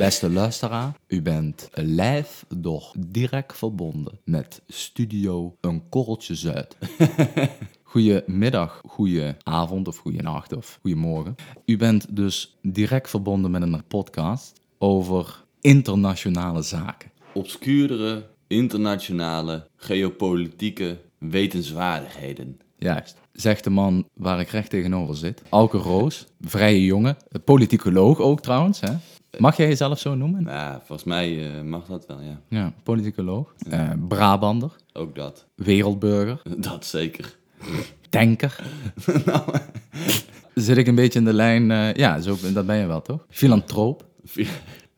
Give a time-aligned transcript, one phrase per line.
[0.00, 6.76] Beste luisteraar, u bent live door direct verbonden met Studio Een Korreltje Zuid.
[7.82, 11.34] Goedemiddag, goeie avond of goeie nacht of goedemorgen.
[11.66, 17.10] U bent dus direct verbonden met een podcast over internationale zaken.
[17.32, 22.60] Obscuurdere, internationale, geopolitieke wetenswaardigheden.
[22.78, 23.20] Juist.
[23.32, 25.42] Zegt de man waar ik recht tegenover zit.
[25.48, 28.80] Alke Roos, vrije jongen, politicoloog ook trouwens.
[28.80, 28.92] Hè?
[29.38, 30.42] Mag jij jezelf zo noemen?
[30.42, 32.40] Nou, volgens mij uh, mag dat wel, ja.
[32.48, 33.54] Ja, politicoloog.
[33.68, 34.70] Uh, Brabander.
[34.92, 35.46] Ook dat.
[35.54, 36.42] Wereldburger.
[36.56, 37.36] Dat zeker.
[38.10, 38.60] Denker.
[39.26, 39.42] nou.
[40.54, 43.26] Zit ik een beetje in de lijn, uh, ja, zo, dat ben je wel toch?
[43.30, 44.04] Filantroop.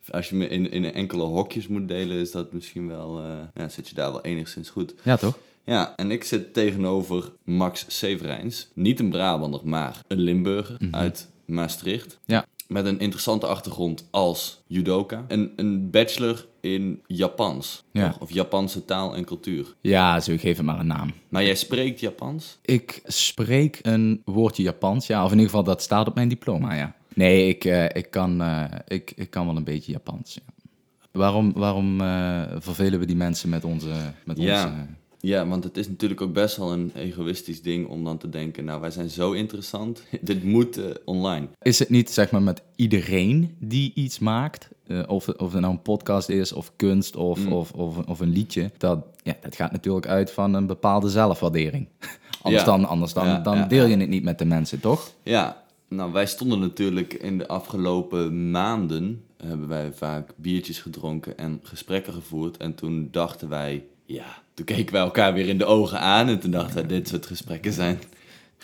[0.09, 3.21] Als je me in, in enkele hokjes moet delen, is dat misschien wel,
[3.53, 4.95] ja, zit je daar wel enigszins goed.
[5.03, 5.37] Ja, toch?
[5.69, 8.69] Ja, en ik zit tegenover Max Severijns.
[8.73, 10.99] Niet een Brabander, maar een Limburger mm -hmm.
[10.99, 12.19] uit Maastricht.
[12.25, 12.45] Ja.
[12.69, 15.25] Met een interessante achtergrond als judoka.
[15.27, 17.83] En een bachelor in Japans.
[17.91, 18.15] Ja.
[18.19, 19.75] Of Japanse taal en cultuur.
[19.81, 21.13] Ja, zo geef het maar een naam.
[21.29, 22.57] Maar jij spreekt Japans?
[22.61, 25.23] Ik spreek een woordje Japans, ja.
[25.23, 26.95] Of in ieder geval, dat staat op mijn diploma, ja.
[27.13, 30.53] Nee, ik, uh, ik, kan, uh, ik, ik kan wel een beetje Japans, ja.
[31.11, 34.13] Waarom, waarom uh, vervelen we die mensen met onze...
[34.25, 34.87] Met onze ja,
[35.21, 38.81] want het is natuurlijk ook best wel een egoïstisch ding om dan te denken, nou
[38.81, 41.47] wij zijn zo interessant, dit moet uh, online.
[41.61, 45.73] Is het niet zeg maar met iedereen die iets maakt, uh, of, of het nou
[45.73, 47.53] een podcast is, of kunst, of, mm.
[47.53, 51.87] of, of, of, een liedje, dat, ja, dat gaat natuurlijk uit van een bepaalde zelfwaardering.
[52.41, 52.69] anders ja.
[52.69, 53.99] dan, anders dan, Ja, dan ja, deel je ja.
[53.99, 55.11] het niet met de mensen, toch?
[55.23, 61.59] Ja, nou wij stonden natuurlijk in de afgelopen maanden, hebben wij vaak biertjes gedronken en
[61.63, 62.57] gesprekken gevoerd.
[62.57, 66.39] En toen dachten wij, ja, toen keken wij elkaar weer in de ogen aan en
[66.39, 67.99] toen dachten we, dit soort gesprekken zijn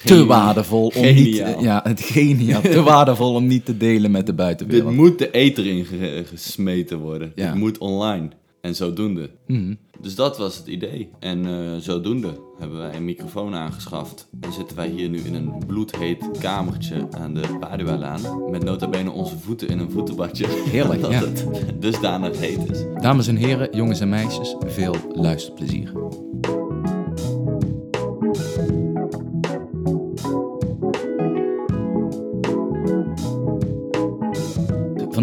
[0.04, 1.56] Te waardevol om geniaal.
[1.56, 4.96] niet, ja, het geniaal, te waardevol om niet te delen met de Dit buitenwereld.
[4.96, 7.32] moet de eter in ge- gesmeten worden.
[7.36, 7.52] Ja.
[7.52, 8.30] Dit moet online.
[8.66, 9.30] En zodoende.
[9.48, 9.74] Mhm.
[10.02, 11.10] Dus dat was het idee.
[11.20, 14.28] En eh, zodoende hebben wij een microfoon aangeschaft.
[14.42, 18.50] En zitten wij hier nu in een bloedheet kamertje aan de Padualaan.
[18.52, 20.48] Met nota bene onze voeten in een voetenbadje.
[20.48, 21.20] Heerlijk, Dat ja.
[21.20, 21.46] het
[21.80, 22.84] dusdanig heet is.
[23.02, 25.92] Dames en heren, jongens en meisjes, veel luisterplezier.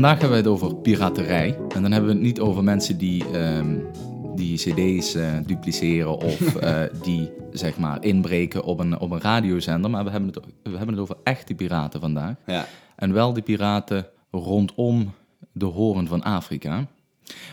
[0.02, 1.58] Vandaag hebben we het over piraterij.
[1.74, 3.78] En dan hebben we het niet over mensen die, ehm,
[4.34, 9.90] die cd's eh, dupliceren of eh, die zeg maar inbreken op een, op een radiozender.
[9.90, 12.34] Maar we hebben, het, we hebben het over echte piraten vandaag.
[12.46, 15.12] Ja, En wel de piraten rondom
[15.52, 16.86] de horen van Afrika.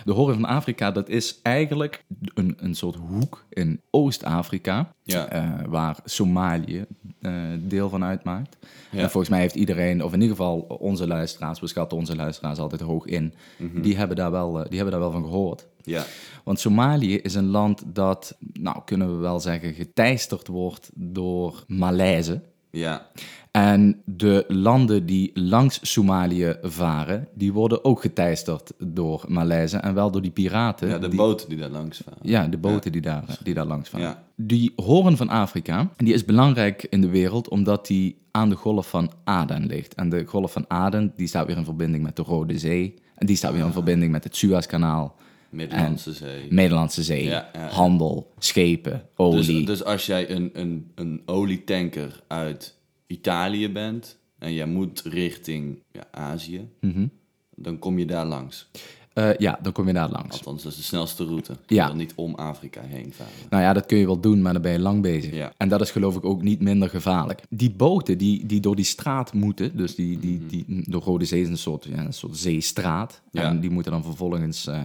[0.05, 2.03] De horen van Afrika, dat is eigenlijk
[2.33, 5.27] een, een soort hoek in Oost-Afrika, Ja.
[5.27, 6.85] eh, waar Somalië
[7.21, 8.57] eh, deel van uitmaakt.
[8.91, 8.99] Ja.
[9.01, 12.59] En volgens mij heeft iedereen, of in ieder geval onze luisteraars, we schatten onze luisteraars
[12.59, 13.33] altijd hoog in,
[13.81, 15.67] die, hebben daar wel, eh, die hebben daar wel van gehoord.
[15.83, 16.05] ja,
[16.43, 22.41] Want Somalië is een land dat, nou kunnen we wel zeggen, geteisterd wordt door malaise.
[22.71, 23.07] Ja.
[23.51, 30.11] En de landen die langs Somalië varen, die worden ook geteisterd door Maleisen en wel
[30.11, 30.87] door die piraten.
[30.87, 32.19] Ja, de die, boten die daar langs varen.
[32.21, 34.07] Ja, de boten Die, daar, die daar langs varen.
[34.07, 34.23] Ja.
[34.35, 38.89] Die horen van Afrika, die is belangrijk in de wereld omdat die aan de golf
[38.89, 39.95] van Aden ligt.
[39.95, 42.93] En de golf van Aden, die staat weer in verbinding met de Rode Zee.
[43.15, 45.15] En die staat weer in verbinding met het Suezkanaal,
[45.49, 46.45] Middellandse Zee.
[46.49, 47.67] Middellandse Zee, Ja, ja, ja.
[47.69, 49.45] handel, schepen, olie.
[49.57, 52.75] Dus, dus als jij een, een, een olietanker uit
[53.07, 57.07] Italië bent en jij moet richting ja, Azië, Mhm.
[57.55, 58.69] dan kom je daar langs.
[59.13, 60.31] Eh, ja, dan kom je daar langs.
[60.37, 61.53] Althans, dat is de snelste route.
[61.67, 61.85] Ja.
[61.85, 63.31] Wil niet om Afrika heen varen.
[63.49, 65.33] Nou ja, dat kun je wel doen, maar dan ben je lang bezig.
[65.33, 65.53] Ja.
[65.57, 67.41] En dat is geloof ik ook niet minder gevaarlijk.
[67.49, 71.41] Die boten die, die door die straat moeten, dus die, die, die, de Rode Zee
[71.41, 73.21] is een soort, ja, een soort zeestraat.
[73.31, 73.43] Ja.
[73.43, 74.81] En die moeten dan vervolgens eh,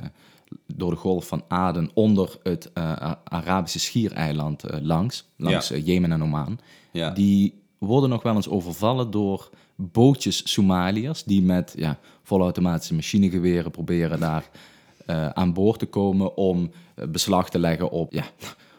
[0.66, 5.28] door de golf van Aden onder het eh, Arabische schiereiland eh, langs.
[5.36, 5.74] Langs Ja.
[5.74, 6.58] eh, Jemen en Oman.
[6.92, 7.10] Ja.
[7.10, 14.20] Die worden nog wel eens overvallen door bootjes Somaliërs die met ja, volautomatische machinegeweren proberen
[14.20, 14.50] daar
[15.34, 16.70] aan boord te komen om
[17.08, 18.24] beslag te leggen op, ja,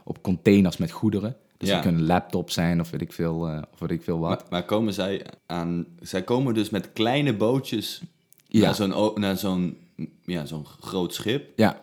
[0.03, 1.35] op containers met goederen.
[1.57, 1.75] Dus Ja.
[1.75, 3.39] dat kunnen laptops zijn of weet ik veel,
[3.73, 4.29] of weet ik veel wat.
[4.29, 5.85] Maar, maar komen zij aan...
[6.01, 8.01] Zij komen dus met kleine bootjes
[8.47, 8.61] Ja.
[8.61, 9.77] naar zo'n naar zo'n
[10.25, 11.49] ja, zo'n groot schip.
[11.55, 11.81] Ja,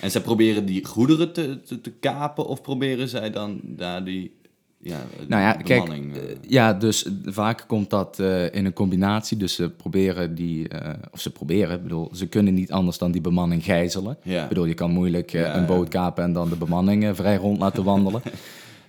[0.00, 4.36] En zij proberen die goederen te, te, te kapen of proberen zij dan daar die
[4.84, 4.98] ja,
[5.28, 6.16] nou ja, bemanning...
[6.16, 9.36] eh, eh, ja, dus vaak komt dat eh, in een combinatie.
[9.36, 10.68] Dus ze proberen die,
[11.12, 14.16] of ze proberen, bedoel, ze kunnen niet anders dan die bemanning gijzelen.
[14.22, 14.42] Ja.
[14.42, 17.58] Ik bedoel, je kan moeilijk Ja, een boot kapen en dan de bemanning vrij rond
[17.58, 18.22] laten wandelen.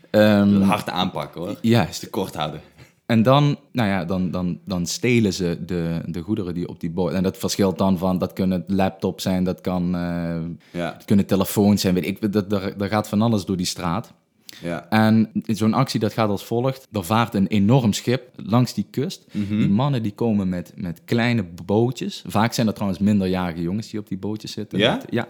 [0.09, 1.57] Ehm, hard aanpakken hoor.
[1.62, 2.00] juist.
[2.00, 2.62] Te kort houden.
[3.05, 6.89] En dan, nou ja, dan, dan, dan stelen ze de, de goederen die op die
[6.89, 7.13] boot...
[7.13, 10.35] En dat verschilt dan van, dat kunnen laptops zijn, dat kan, eh,
[10.71, 12.31] Ja, dat kunnen telefoons zijn, weet ik.
[12.33, 14.13] Dat, daar, daar gaat van alles door die straat.
[14.61, 14.89] ja.
[14.89, 16.87] En zo'n actie dat gaat als volgt.
[16.91, 19.25] Er vaart een enorm schip langs die kust.
[19.31, 19.57] Mhm.
[19.57, 22.23] Die mannen die komen met, met kleine bootjes.
[22.27, 24.79] Vaak zijn er trouwens minderjarige jongens die op die bootjes zitten.
[24.79, 24.95] Ja?
[24.95, 25.27] Met- ja.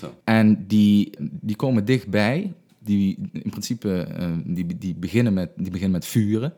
[0.00, 0.14] Zo.
[0.24, 2.52] En die, die komen dichtbij.
[2.78, 6.52] Die in principe eh, die, die, beginnen met, die beginnen met vuren.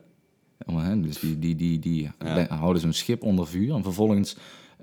[0.65, 2.45] Hè, Dus die, die, die, die Ja.
[2.49, 3.73] houden zo'n schip onder vuur.
[3.75, 4.35] En vervolgens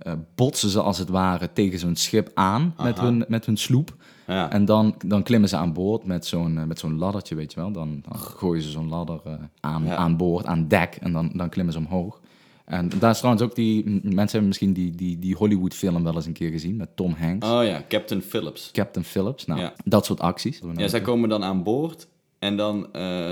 [0.03, 3.95] eh, botsen ze als het ware tegen zo'n schip aan met hun, met hun sloep.
[4.27, 4.51] Ja.
[4.51, 7.61] En dan, dan klimmen ze aan boord met zo'n eh, met zo'n laddertje, weet je
[7.61, 7.73] wel.
[7.73, 9.97] Dan, dan gooien ze zo'n ladder eh, aan, Ja.
[9.97, 10.97] aan boord, aan dek.
[11.01, 12.21] En dan, dan klimmen ze omhoog.
[12.65, 13.85] En daar is trouwens ook die...
[14.03, 17.49] Mensen hebben misschien die, die, die Hollywood-film wel eens een keer gezien met Tom Hanks.
[17.49, 18.71] Oh ja, Captain Phillips.
[18.73, 19.47] Captain Phillips.
[19.47, 19.73] Nou, Ja.
[19.85, 20.61] dat soort acties.
[20.77, 22.09] Ja, zij komen dan aan boord
[22.39, 22.89] en dan,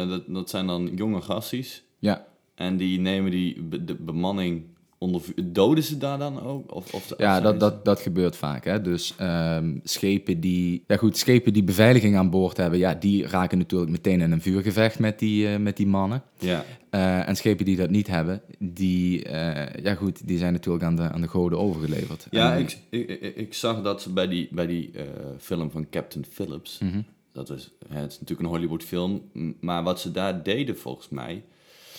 [0.08, 1.84] dat, dat zijn dan jonge gassies.
[1.98, 2.24] Ja,
[2.54, 4.62] En die nemen die be- de bemanning
[4.98, 5.22] onder.
[5.44, 6.74] Doden ze daar dan ook?
[6.74, 8.64] Of, of, ja dat, dat, dat gebeurt vaak.
[8.64, 8.80] Hè?
[8.82, 10.84] Dus ehm, schepen die...
[10.86, 12.78] Ja goed, schepen die beveiliging aan boord hebben...
[12.78, 16.22] Ja, die raken natuurlijk meteen in een vuurgevecht met die, eh, met die mannen.
[16.38, 20.84] Ja, Eh, en schepen die dat niet hebben, die, eh, ja goed, die zijn natuurlijk
[20.84, 22.26] aan de, aan de goden overgeleverd.
[22.30, 24.90] ja En- ik, ik, ik, zag dat ze bij die, bij die
[25.38, 26.78] film van Captain Phillips...
[26.78, 27.00] Mhm.
[27.32, 29.22] Dat is, het is natuurlijk een Hollywood film.
[29.60, 31.42] Maar wat ze daar deden volgens mij...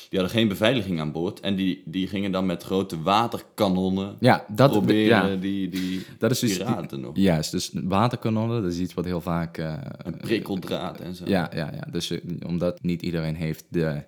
[0.09, 1.39] Die hadden geen beveiliging aan boord.
[1.39, 4.15] En die, die gingen dan met grote waterkanonnen...
[4.19, 6.57] ja, dat, proberen ja, die, die dat is dus...
[6.57, 7.11] piraten nog.
[7.17, 9.57] Juist, dus waterkanonnen, dat is iets wat heel vaak...
[9.57, 11.23] eh, Een prikkeldraad en zo.
[11.27, 14.03] ja, ja, ja, dus eh, omdat niet iedereen heeft de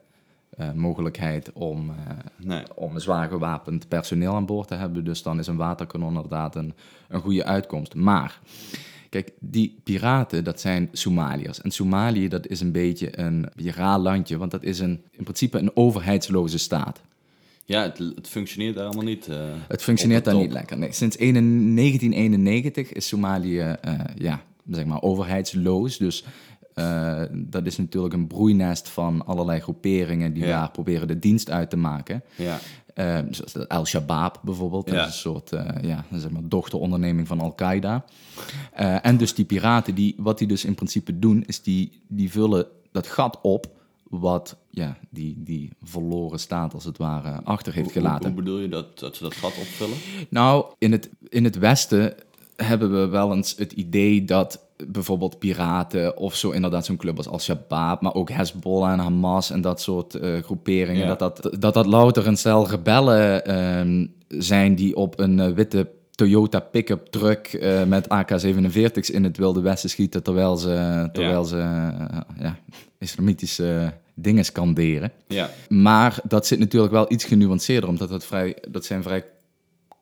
[0.49, 1.91] eh, mogelijkheid om,
[2.38, 2.63] Nee.
[2.75, 5.03] om zwaar gewapend personeel aan boord te hebben.
[5.03, 6.73] Dus dan is een waterkanon inderdaad een,
[7.07, 7.95] een goede uitkomst.
[7.95, 8.39] Maar,
[9.09, 11.62] kijk, die piraten, dat zijn Somaliërs.
[11.62, 15.57] En Somalië, dat is een beetje een raar landje, want dat is een, in principe
[15.59, 17.01] een overheidsloze staat.
[17.65, 19.27] Ja, het, het functioneert daar allemaal niet.
[19.27, 19.38] eh,
[19.68, 20.77] Het functioneert daar niet lekker.
[20.77, 21.36] Nee, sinds 1
[21.75, 25.98] 1991 is Somalië eh, ja, zeg maar overheidsloos.
[25.98, 26.24] Dus
[26.74, 30.59] eh, dat is natuurlijk een broeinest van allerlei groeperingen die Ja.
[30.59, 32.24] daar proberen de dienst uit te maken.
[32.36, 32.59] Ja,
[32.97, 34.88] Eh, zoals de Al-Shabaab bijvoorbeeld.
[34.88, 38.05] Dat is een soort eh, ja, zeg maar dochteronderneming van Al-Qaeda.
[38.73, 42.31] Eh, en dus die piraten, die, wat die dus in principe doen, is die, die
[42.31, 43.67] vullen dat gat op
[44.03, 48.25] wat ja, die, die verloren staat als het ware achter heeft hoe, gelaten.
[48.25, 49.97] hoe bedoel je dat, dat ze dat gat opvullen?
[50.29, 52.15] Nou, in het, in het Westen
[52.63, 57.27] hebben we wel eens het idee dat bijvoorbeeld piraten of zo, inderdaad zo'n club als
[57.27, 61.15] Al-Shabaab, maar ook Hezbollah en Hamas en dat soort eh, groeperingen, Ja.
[61.15, 65.89] dat, dat, dat dat louter een stel rebellen ehm, zijn die op een eh, witte
[66.12, 71.57] Toyota pick-up truck eh, met AK-47's in het Wilde Westen schieten terwijl ze, terwijl ze
[72.39, 72.57] ja,
[73.00, 75.12] islamitische dingen scanderen.
[75.27, 79.24] Ja, Maar dat zit natuurlijk wel iets genuanceerder, omdat dat, vrij, dat zijn vrij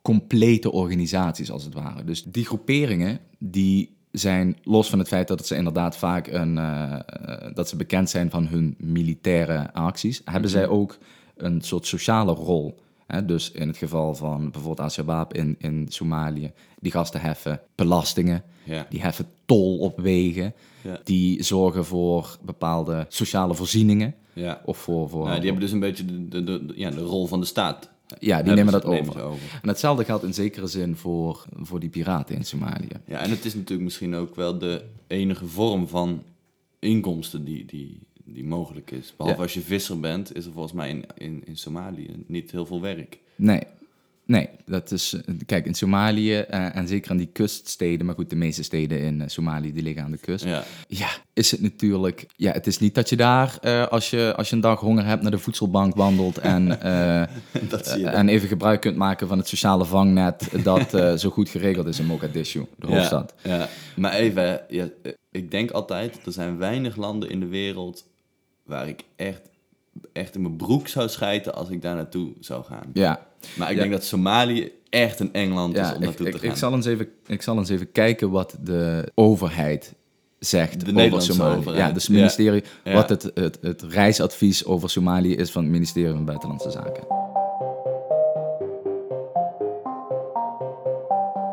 [0.05, 2.03] complete organisaties als het ware.
[2.03, 6.93] Dus die groeperingen, die zijn los van het feit dat ze inderdaad vaak een, eh,
[6.93, 10.97] eh, dat ze bekend zijn van hun militaire acties, hebben zij ook
[11.37, 12.79] een soort sociale rol.
[13.07, 13.25] Hè?
[13.25, 18.85] Dus in het geval van bijvoorbeeld Al-Shabaab in, in Somalië, die gasten heffen belastingen, ja.
[18.89, 20.99] die heffen tol op wegen, Ja.
[21.03, 24.15] die zorgen voor bepaalde sociale voorzieningen.
[24.33, 24.61] ja.
[24.65, 27.27] Of voor, voor, Nou, die hebben dus een beetje de, de, de, ja, de rol
[27.27, 27.93] van de staat.
[28.19, 29.59] Ja, die nemen dat nemen over.
[29.61, 32.87] En hetzelfde geldt in zekere zin voor, voor die piraten in Somalië.
[33.05, 36.23] Ja, en het is natuurlijk misschien ook wel de enige vorm van
[36.79, 39.13] inkomsten die, die, die mogelijk is.
[39.17, 39.43] Behalve Ja.
[39.43, 42.81] als je visser bent, is er volgens mij in, in, in Somalië niet heel veel
[42.81, 43.19] werk.
[43.35, 43.61] Nee,
[44.25, 45.13] nee, dat is...
[45.13, 48.05] eh, Kijk, in Somalië eh, en zeker aan die kuststeden...
[48.05, 50.45] maar goed, de meeste steden in eh, Somalië die liggen aan de kust...
[50.45, 52.25] Ja, Ja, is het natuurlijk...
[52.35, 55.21] Ja, het is niet dat je daar, als, je, als je een dag honger hebt...
[55.21, 56.67] naar de voedselbank wandelt en,
[57.69, 58.07] dat zie je.
[58.07, 60.49] en even gebruik kunt maken van het sociale vangnet...
[60.63, 60.89] dat
[61.19, 63.33] zo goed geregeld is in Mogadishu, de hoofdstad.
[63.43, 63.67] Ja, ja.
[63.95, 64.87] Maar even, ja,
[65.31, 68.05] ik denk altijd, er zijn weinig landen in de wereld
[68.63, 69.41] waar ik echt,
[70.13, 72.89] echt in mijn broek zou schijten als ik daar naartoe zou gaan.
[72.93, 73.27] Ja,
[73.57, 73.81] Maar ik Ja.
[73.81, 76.49] denk dat Somalië echt een eng land is om ik, naartoe ik, te gaan.
[76.49, 79.93] ik, zal eens even, ik zal eens even kijken wat de overheid
[80.39, 81.57] zegt De over Nederlandse Somalië.
[81.57, 81.87] overheid.
[81.87, 82.93] Ja, dus het ministerie, Ja.
[82.93, 87.03] wat het, het, het reisadvies over Somalië is van het ministerie van Buitenlandse Zaken.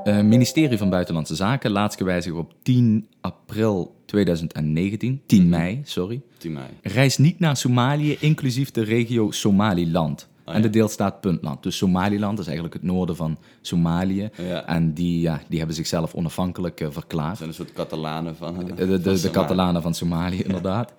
[0.04, 6.20] Het ministerie van Buitenlandse Zaken laatst gewijzigd op 10 april 2019, 10 mei, sorry.
[6.38, 6.66] 10 mei.
[6.82, 10.28] Reis niet naar Somalië, inclusief de regio Somaliland.
[10.44, 11.62] Ah, en de deelstaat Puntland.
[11.62, 14.30] Dus Somaliland is eigenlijk het noorden van Somalië.
[14.37, 14.66] Ja.
[14.66, 17.37] En die, ja, die hebben zichzelf onafhankelijk eh, Dat verklaard.
[17.37, 18.64] zijn een soort Catalanen van.
[18.64, 20.92] De, de, de, de Catalanen van Somalië, inderdaad.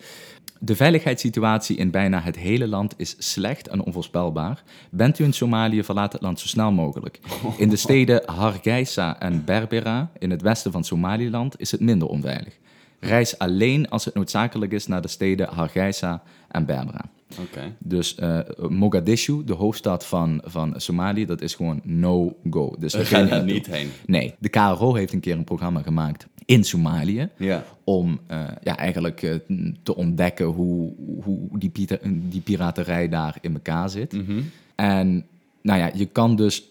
[0.60, 4.64] De veiligheidssituatie in bijna het hele land is slecht en onvoorspelbaar.
[4.92, 7.20] Bent u in Somalië, verlaat het land zo snel mogelijk.
[7.58, 12.58] In de steden Hargeisa en Berbera, in het westen van Somaliland, is het minder onveilig.
[13.08, 17.06] Reis alleen als het noodzakelijk is naar de steden Hargeisa en Berbera.
[17.80, 22.76] Dus eh, Mogadishu, de hoofdstad van, van Somalië, dat is gewoon no-go.
[22.80, 23.90] Dus We gaan daar niet heen.
[24.06, 27.30] Nee, de KRO heeft een keer een programma gemaakt in Somalië.
[27.38, 27.64] Ja.
[27.84, 29.36] Om eh, ja, eigenlijk eh,
[29.84, 30.94] te ontdekken hoe,
[31.24, 34.14] hoe die, pita- die piraterij daar in elkaar zit.
[34.14, 34.42] Mhm.
[34.76, 35.26] En
[35.62, 36.68] nou ja, je kan dus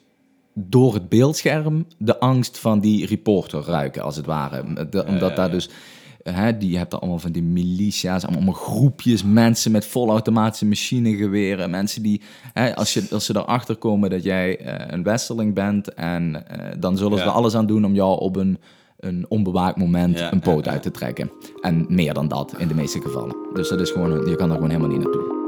[0.55, 4.89] door het beeldscherm de angst van die reporter ruiken, als het ware.
[4.91, 5.69] De- omdat daar dus,
[6.23, 11.71] hè, die hebt er allemaal van die militia's, allemaal groepjes mensen met volautomatische machinegeweren.
[11.71, 12.21] Mensen die,
[12.53, 16.77] hè, als, je, als ze erachter komen dat jij eh, een westerling bent, en eh,
[16.79, 17.31] dan zullen ze Ja.
[17.31, 18.59] er alles aan doen om jou op een,
[18.99, 20.73] een onbewaakt moment Ja, een poot ja, ja.
[20.73, 21.31] uit te trekken.
[21.61, 23.37] En meer dan dat in de meeste gevallen.
[23.55, 25.41] Dus dat is gewoon, je kan er gewoon helemaal niet naartoe.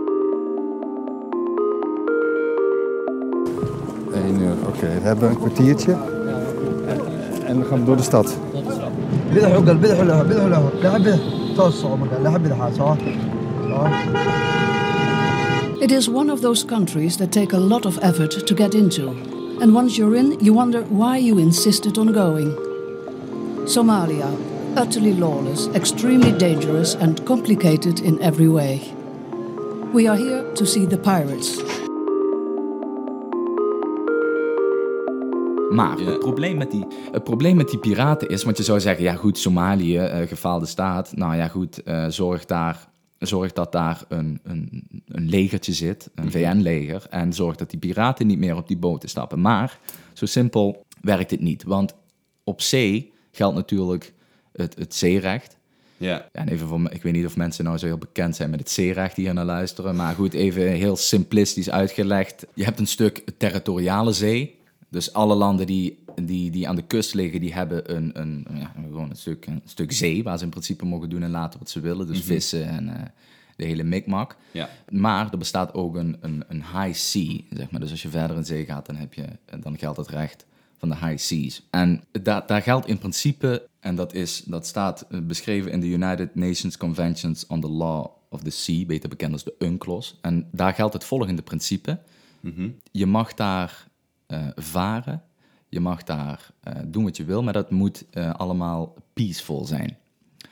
[4.14, 4.80] 1 uur, oké.
[4.86, 5.92] We hebben een kwartiertje.
[7.46, 8.38] En dan gaan we door de stad.
[15.82, 19.10] It is one of those countries that take a lot of effort to get into.
[19.60, 22.52] And once you're in, you wonder why you insisted on going.
[23.66, 24.30] Somalia,
[24.76, 28.94] utterly lawless, extremely dangerous, and complicated in every way.
[29.92, 31.58] We are here to see the pirates,
[35.74, 39.04] Maar het, probleem met die, het probleem met die piraten is, want je zou zeggen,
[39.04, 41.16] ja goed, Somalië, eh, gefaalde staat.
[41.16, 42.88] Nou ja goed, eh, zorg, daar,
[43.18, 47.06] zorg dat daar een, een, een legertje zit, een VN-leger.
[47.10, 49.40] En zorg dat die piraten niet meer op die boten stappen.
[49.40, 49.78] Maar
[50.12, 51.62] zo simpel werkt het niet.
[51.62, 51.94] Want
[52.44, 54.12] op zee geldt natuurlijk
[54.52, 55.56] het, het zeerecht.
[55.96, 56.28] Ja.
[56.32, 58.70] En even voor, ik weet niet of mensen nou zo heel bekend zijn met het
[58.70, 59.96] zeerecht die hier naar luisteren.
[59.96, 62.46] Maar goed, even heel simplistisch uitgelegd.
[62.54, 64.62] Je hebt een stuk territoriale zee.
[64.94, 68.72] Dus alle landen die, die, die aan de kust liggen, die hebben een, een, ja,
[68.82, 71.70] gewoon een, stuk, een stuk zee waar ze in principe mogen doen en laten wat
[71.70, 72.06] ze willen.
[72.06, 73.02] Dus vissen en eh,
[73.56, 74.36] de hele mikmak.
[74.50, 74.68] Ja.
[74.88, 77.80] Maar er bestaat ook een, een, een high sea, zeg maar.
[77.80, 79.24] Dus als je verder in zee gaat, dan, heb je,
[79.60, 80.46] dan geldt het recht
[80.76, 81.62] van de high seas.
[81.70, 85.86] En daar, daar geldt in principe, en dat, is, dat staat eh, beschreven in de
[85.86, 90.18] United Nations Conventions on the Law of the Sea, beter bekend als de UNCLOS.
[90.20, 91.98] En daar geldt het volgende principe.
[92.90, 93.86] Je mag daar
[94.54, 95.22] varen,
[95.68, 99.96] je mag daar eh, doen wat je wil, maar dat moet eh, allemaal peaceful zijn.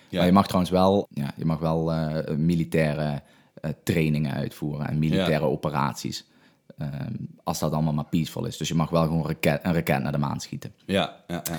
[0.08, 0.18] Ja.
[0.18, 3.22] Maar je mag trouwens wel, ja, je mag wel eh, militaire
[3.54, 5.50] eh, trainingen uitvoeren en militaire Ja.
[5.50, 6.30] operaties.
[6.78, 7.14] Ehm,
[7.44, 8.56] als dat allemaal maar peaceful is.
[8.56, 10.72] Dus je mag wel gewoon raket, een raket naar de maan schieten.
[10.86, 11.58] Ja, ja, ja.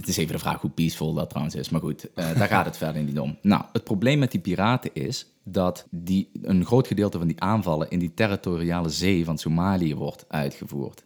[0.00, 1.68] Het is even de vraag hoe peaceful dat trouwens is.
[1.68, 3.36] Maar goed, eh, daar gaat het verder niet om.
[3.42, 7.90] Nou, het probleem met die piraten is dat die, een groot gedeelte van die aanvallen
[7.90, 11.02] in die territoriale zee van Somalië wordt uitgevoerd.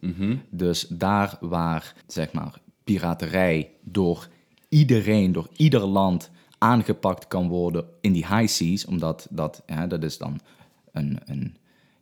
[0.49, 4.27] Dus daar waar, zeg maar, piraterij door
[4.69, 10.03] iedereen, door ieder land aangepakt kan worden in die high seas, omdat dat, ja, dat
[10.03, 10.39] is dan
[10.91, 11.57] een, een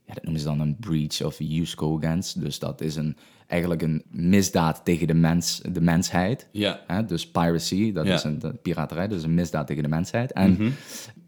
[0.05, 2.33] ja, dat noemen ze dan een breach of use cogans.
[2.33, 3.17] Dus dat is een,
[3.47, 6.47] eigenlijk een misdaad tegen de, mens, de mensheid.
[6.51, 6.79] Ja.
[6.87, 7.05] Hè?
[7.05, 8.13] Dus piracy, dat Ja.
[8.13, 10.31] is een piraterij, dat is een misdaad tegen de mensheid.
[10.31, 10.73] En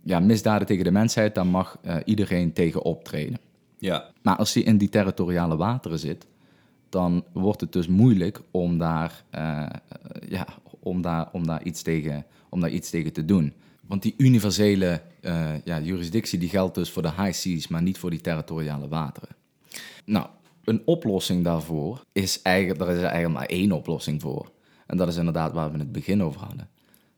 [0.04, 3.40] ja, misdaden tegen de mensheid, daar mag eh, iedereen tegen optreden.
[3.78, 4.10] Ja.
[4.22, 6.28] Maar als je in die territoriale wateren zit,
[6.90, 9.66] dan wordt het dus moeilijk om daar, eh,
[10.30, 10.48] ja,
[10.80, 13.54] om daar, om daar, iets, tegen, om daar iets tegen te doen.
[13.88, 17.98] Want die universele eh, ja, jurisdictie die geldt dus voor de high seas, maar niet
[17.98, 19.30] voor die territoriale wateren.
[20.06, 20.28] Nou,
[20.64, 24.52] een oplossing daarvoor is eigenlijk, er is eigenlijk maar één oplossing voor.
[24.88, 26.70] En dat is inderdaad waar we in het begin over hadden.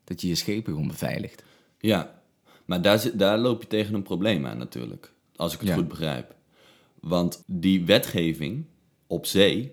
[0.03, 1.43] Dat je je schepen gewoon beveiligt.
[1.79, 2.21] Ja,
[2.65, 5.12] maar daar, zit, daar loop je tegen een probleem aan natuurlijk.
[5.36, 5.75] Als ik het Ja.
[5.75, 6.36] goed begrijp.
[7.00, 8.65] Want die wetgeving
[9.07, 9.71] op zee,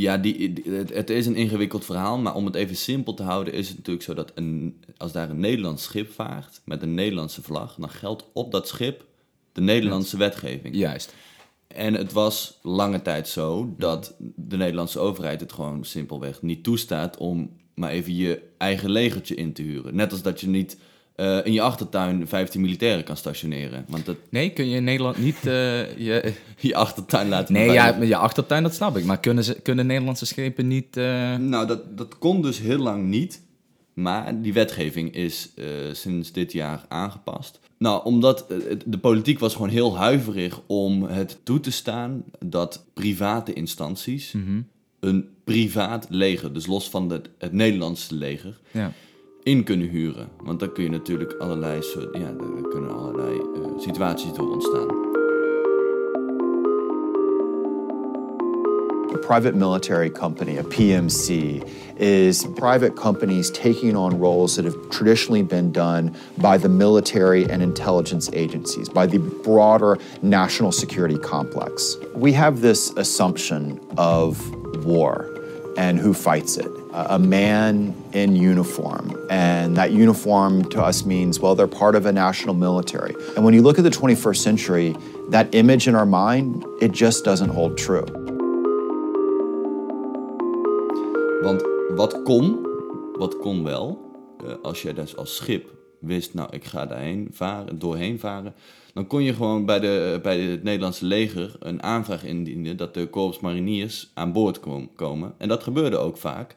[0.00, 3.22] ja, die, die- het, het is een ingewikkeld verhaal, maar om het even simpel te
[3.22, 6.94] houden is het natuurlijk zo dat een, als daar een Nederlands schip vaart met een
[6.94, 9.04] Nederlandse vlag, dan geldt op dat schip
[9.52, 10.74] de Nederlandse wetgeving.
[10.76, 11.14] Juist.
[11.66, 17.16] En het was lange tijd zo dat de Nederlandse overheid het gewoon simpelweg niet toestaat
[17.16, 19.94] om maar even je eigen legertje in te huren.
[19.94, 20.76] Net als dat je niet
[21.18, 23.84] eh, in je achtertuin 15 militairen kan stationeren.
[23.88, 28.02] Want dat, Nee, kun je in Nederland niet eh, je, je achtertuin laten Nee, ja,
[28.02, 29.04] je achtertuin, dat snap ik.
[29.04, 30.96] Maar kunnen, ze, kunnen Nederlandse schepen niet...
[30.96, 33.42] eh, Nou, dat, dat kon dus heel lang niet.
[33.94, 35.52] Maar die wetgeving is
[35.92, 37.60] sinds dit jaar aangepast.
[37.78, 38.44] Nou, omdat
[38.86, 44.34] de politiek was gewoon heel huiverig om het toe te staan dat private instanties
[45.00, 48.92] een privaat leger, dus los van het, het Nederlandse leger, ja.
[49.48, 50.28] In kunnen huren.
[50.42, 52.34] Want dan kun je natuurlijk allerlei, soort, ja,
[52.70, 55.06] kunnen allerlei eh, situaties door ontstaan.
[59.14, 61.62] A private military company, a PMC,
[61.96, 67.62] is private companies taking on roles that have traditionally been done by the military and
[67.62, 71.96] intelligence agencies, by the broader national security complex.
[72.14, 74.36] We have this assumption of
[74.84, 75.26] war
[75.76, 76.70] and who fights it.
[76.92, 79.17] A man in uniform.
[79.30, 83.14] And that uniform to us means, well, they're part of a national military.
[83.36, 84.96] And when you look at the 21st century,
[85.30, 88.04] that image in our mind, it just doesn't hold true.
[91.42, 91.62] Want
[91.96, 92.66] wat kon,
[93.18, 93.98] wat kon wel,
[94.46, 98.54] eh, als je dus als schip wist, nou ik ga daarheen varen, doorheen varen,
[98.94, 103.06] dan kon je gewoon bij, de, bij het Nederlandse leger een aanvraag indienen dat de
[103.06, 105.34] korps mariniers aan boord kom- komen.
[105.38, 106.56] En dat gebeurde ook vaak.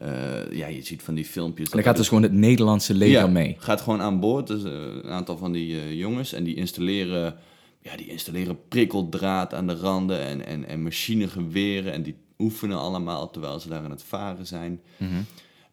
[0.00, 1.68] Eh, ja, je ziet van die filmpjes.
[1.68, 3.56] En dan gaat dus gewoon het Nederlandse leger ja, mee.
[3.58, 4.46] gaat gewoon aan boord.
[4.46, 6.32] Dus, eh, een aantal van die eh, jongens.
[6.32, 7.36] En die installeren,
[7.80, 11.92] ja, die installeren prikkeldraad aan de randen en, en, en machinegeweren.
[11.92, 14.80] En die oefenen allemaal terwijl ze daar aan het varen zijn.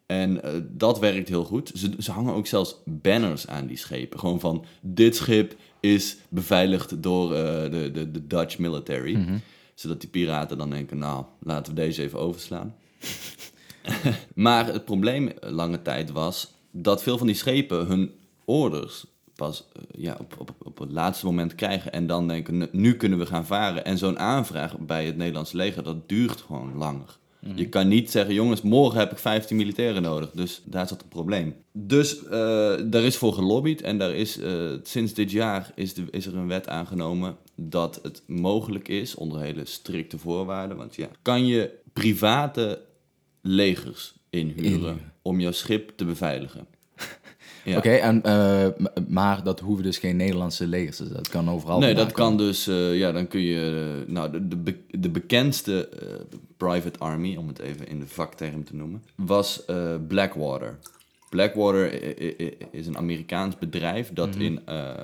[0.06, 1.70] En eh, dat werkt heel goed.
[1.74, 4.18] Ze, ze hangen ook zelfs banners aan die schepen.
[4.18, 9.40] Gewoon van, dit schip is beveiligd door de, de, de Dutch military.
[9.74, 12.74] Zodat die piraten dan denken, nou, laten we deze even overslaan.
[14.34, 18.10] Maar het probleem eh, lange tijd was dat veel van die schepen hun
[18.44, 19.04] orders
[19.34, 23.18] pas eh, ja, op, op, op het laatste moment krijgen en dan denken, "Nu- kunnen
[23.18, 23.84] we gaan varen.
[23.84, 27.18] En zo'n aanvraag bij het Nederlands leger, dat duurt gewoon langer.
[27.54, 30.30] Je kan niet zeggen, jongens, morgen heb ik 15 militairen nodig.
[30.30, 31.54] Dus daar zat het probleem.
[31.72, 32.30] Dus eh,
[32.84, 34.52] daar is voor gelobbyd en daar is, eh,
[34.82, 39.40] sinds dit jaar is, de, is er een wet aangenomen dat het mogelijk is, onder
[39.40, 40.76] hele strikte voorwaarden.
[40.76, 42.80] Want ja, kan je private
[43.48, 46.66] legers inhuren om jouw schip te beveiligen.
[47.64, 47.76] Ja.
[47.76, 48.66] Oké, en, eh,
[49.08, 51.16] maar dat hoeven dus geen Nederlandse legers te zijn.
[51.16, 54.48] Dat kan overal Nee, dat kan dus, eh, ja, dan kun je, eh, nou, de,
[54.48, 55.88] de, be- de bekendste
[56.56, 59.62] private army, om het even in de vakterm te noemen, was
[60.08, 60.78] Blackwater.
[61.30, 61.92] Blackwater
[62.74, 64.40] is een Amerikaans bedrijf dat Mhm.
[64.40, 64.60] in,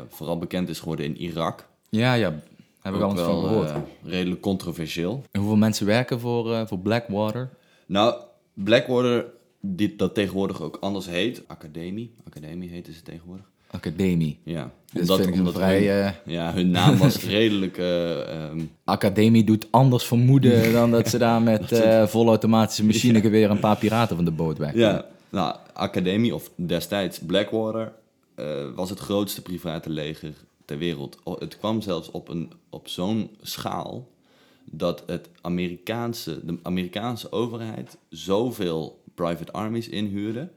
[0.09, 1.67] vooral bekend is geworden in Irak.
[1.89, 2.41] Ja, ja,
[2.83, 3.71] heb ik al eens van gehoord.
[3.71, 5.25] eh, redelijk controversieel.
[5.31, 7.51] En hoeveel mensen werken voor, voor Blackwater?
[7.87, 8.15] Nou,
[8.55, 9.27] Blackwater,
[9.61, 13.53] die, dat tegenwoordig ook anders heet, Academie, Academie heette ze tegenwoordig.
[13.71, 14.39] Academie.
[14.45, 17.79] Ja, Dus ik een vrij, hun, eh, ja, hun naam was redelijk...
[17.79, 23.77] ehm, Academie doet anders vermoeden dan dat ze daar met eh volautomatische machinegeweer een paar
[23.77, 24.75] piraten van de boot weg.
[24.75, 27.93] Ja, nou, Academie, of destijds Blackwater,
[28.75, 30.33] was het grootste private leger
[30.65, 31.19] ter wereld.
[31.39, 34.09] Het kwam zelfs op, een, op zo'n schaal
[34.65, 40.51] dat het Amerikaanse, de Amerikaanse overheid zoveel private armies inhuurde,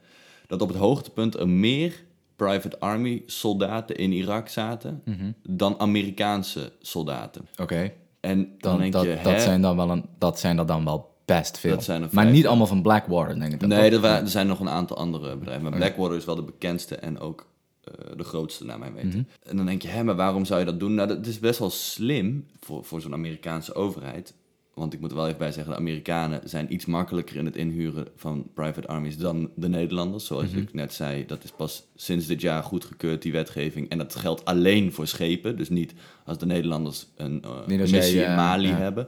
[0.48, 2.04] dat op het hoogtepunt er meer
[2.36, 5.04] private army soldaten in Irak zaten
[5.44, 7.48] dan Amerikaanse soldaten.
[7.62, 11.16] Oké, En dan, dat, je, dat, zijn dan wel een, dat zijn er dan wel
[11.26, 11.76] best veel.
[11.76, 13.60] Dat zijn maar vijf, niet allemaal van Blackwater, denk ik.
[13.60, 15.70] dat Nee, er, er zijn nog een aantal andere bedrijven.
[15.70, 17.46] Maar Blackwater is wel de bekendste en ook
[18.16, 19.10] de grootste, naar mijn weten.
[19.10, 19.50] Mhm.
[19.50, 20.94] En dan denk je, hè, maar waarom zou je dat doen?
[20.96, 24.34] Nou, dat is best wel slim voor, voor zo'n Amerikaanse overheid.
[24.74, 27.56] Want ik moet er wel even bij zeggen, de Amerikanen zijn iets makkelijker in het
[27.56, 30.26] inhuren van private armies dan de Nederlanders.
[30.26, 30.58] Zoals Mhm.
[30.58, 33.90] ik net zei, dat is pas sinds dit jaar goedgekeurd, die wetgeving.
[33.90, 35.58] En dat geldt alleen voor schepen.
[35.58, 35.94] Dus niet
[36.26, 38.76] als de Nederlanders een uh, missie in eh, Mali ja.
[38.76, 39.08] hebben.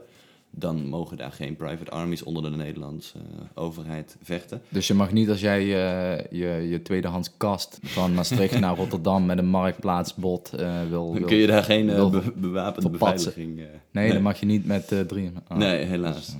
[0.52, 4.62] Dan mogen daar geen private armies onder de Nederlandse eh, overheid vechten.
[4.68, 9.26] Dus je mag niet als jij eh, je, je tweedehands kast van Maastricht naar Rotterdam
[9.26, 13.58] met een marktplaatsbod eh wil, Dan kun je daar geen eh, wil be- bewapende beveiliging...
[13.60, 15.30] eh, Nee, dan mag je niet met drie...
[15.48, 15.56] ah.
[15.56, 16.36] Nee, helaas.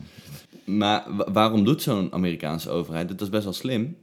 [0.64, 3.08] Maar wa- waarom doet zo'n Amerikaanse overheid?
[3.08, 3.96] Dat is best wel slim.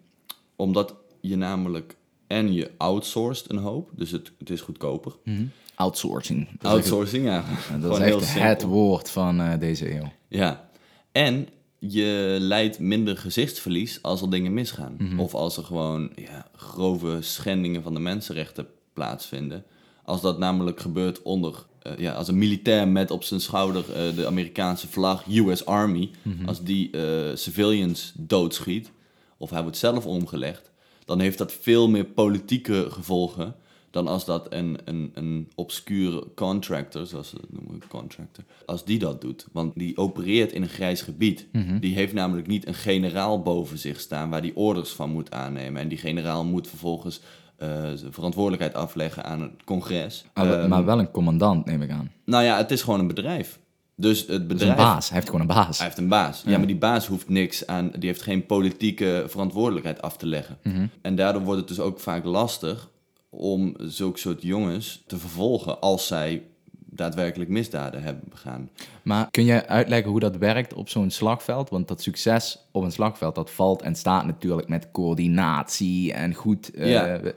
[0.55, 1.95] Omdat je namelijk...
[2.27, 3.89] En je outsourced een hoop.
[3.95, 5.15] Dus het, het is goedkoper.
[5.23, 5.43] Mhm.
[5.77, 6.47] Outsourcing.
[6.59, 7.43] Dat Outsourcing, ja.
[7.79, 8.49] Dat is heel echt simpel.
[8.49, 10.11] het woord van eh, deze eeuw.
[10.27, 10.69] Ja.
[11.11, 11.47] En
[11.79, 14.95] je leidt minder gezichtsverlies als er dingen misgaan.
[14.97, 15.19] Mhm.
[15.19, 19.63] Of als er gewoon ja, grove schendingen van de mensenrechten plaatsvinden.
[20.03, 21.65] Als dat namelijk gebeurt onder...
[21.81, 26.11] eh, ja, als een militair met op zijn schouder eh, de Amerikaanse vlag, US Army...
[26.21, 26.47] Mhm.
[26.47, 26.89] als die
[27.33, 28.91] civilians doodschiet,
[29.37, 30.71] of hij wordt zelf omgelegd...
[31.05, 33.55] dan heeft dat veel meer politieke gevolgen...
[33.91, 38.43] dan als dat een, een, een obscure contractor, zoals ze dat noemen, contractor...
[38.65, 39.47] als die dat doet.
[39.51, 41.47] Want die opereert in een grijs gebied.
[41.79, 44.29] Die heeft namelijk niet een generaal boven zich staan...
[44.29, 45.81] waar die orders van moet aannemen.
[45.81, 47.21] En die generaal moet vervolgens
[47.57, 50.25] eh, zijn verantwoordelijkheid afleggen aan het congres.
[50.33, 52.11] Maar, Ehm, maar wel een commandant, neem ik aan.
[52.25, 53.59] nou ja, het is gewoon een bedrijf.
[53.95, 54.75] Dus het Dat is een bedrijf...
[54.77, 55.05] baas.
[55.07, 55.77] Hij heeft gewoon een baas.
[55.77, 56.43] Hij heeft een baas.
[56.45, 56.57] Ja.
[56.57, 57.91] maar die baas hoeft niks aan...
[57.99, 60.57] Die heeft geen politieke verantwoordelijkheid af te leggen.
[61.01, 62.89] En daardoor wordt het dus ook vaak lastig
[63.29, 66.43] om zulke soort jongens te vervolgen als zij
[66.89, 68.69] daadwerkelijk misdaden hebben begaan.
[69.03, 71.69] Maar kun je uitleggen hoe dat werkt op zo'n slagveld?
[71.69, 76.71] Want dat succes op een slagveld, dat valt en staat natuurlijk met coördinatie en goed
[76.71, 77.05] eh, Ja.
[77.17, 77.31] eh,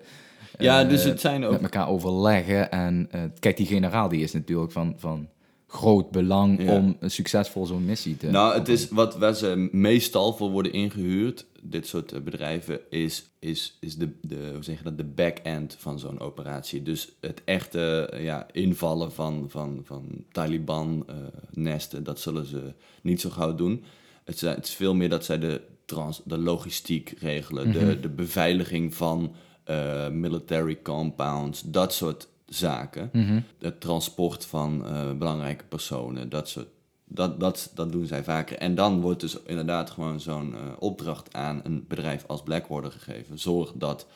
[0.58, 1.52] Ja, dus het zijn ook...
[1.52, 2.70] met elkaar overleggen.
[2.70, 5.28] En eh, kijk, die generaal die is natuurlijk van, van
[5.70, 6.76] groot belang Ja.
[6.76, 8.26] om succesvol zo'n missie te...
[8.26, 13.30] Nou, het is wat waar ze meestal voor worden ingehuurd, dit soort eh, bedrijven, is,
[13.38, 16.82] is, is de, de, hoe zeg je dat, de back-end van zo'n operatie.
[16.82, 23.30] Dus het echte eh, ja, invallen van, van, van Taliban-nesten, dat zullen ze niet zo
[23.30, 23.84] gauw doen.
[24.24, 28.94] Het, het is veel meer dat zij de, trans, de logistiek regelen, de, de beveiliging
[28.94, 33.10] van eh, military compounds, dat soort zaken.
[33.58, 36.66] Het transport van eh, belangrijke personen, dat soort
[37.12, 38.56] dat, dat, dat doen zij vaker.
[38.56, 43.38] En dan wordt dus inderdaad gewoon zo'n eh, opdracht aan een bedrijf als Blackwater gegeven.
[43.38, 44.06] Zorg dat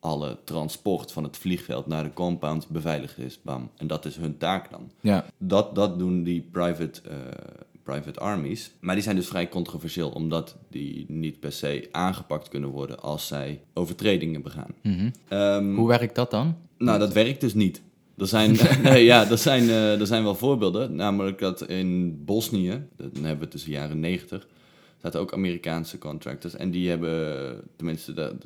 [0.00, 3.42] alle transport van het vliegveld naar de compound beveiligd is.
[3.42, 3.70] Bam.
[3.76, 4.90] En dat is hun taak dan.
[5.00, 7.16] Ja, Dat, dat doen die private, eh,
[7.84, 8.70] private armies.
[8.80, 13.26] Maar die zijn dus vrij controversieel, omdat die niet per se aangepakt kunnen worden als
[13.26, 14.74] zij overtredingen begaan.
[15.28, 16.56] Ehm, hoe werkt dat dan?
[16.78, 17.82] nou, dat werkt dus niet.
[18.16, 20.94] Er zijn, nee, ja, er zijn, eh, er zijn wel voorbeelden.
[20.94, 24.46] Namelijk dat in Bosnië, dan hebben we tussen de jaren 90,
[25.02, 26.54] zaten ook Amerikaanse contractors.
[26.56, 28.36] En die hebben, tenminste, de,